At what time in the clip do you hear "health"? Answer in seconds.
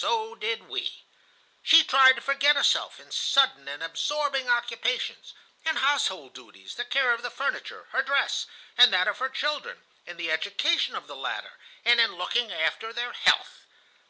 13.12-13.66